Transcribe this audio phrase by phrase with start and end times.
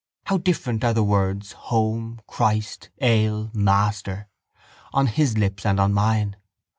[0.25, 4.29] How different are the words home, Christ, ale, master,
[4.93, 6.37] on his lips and on mine!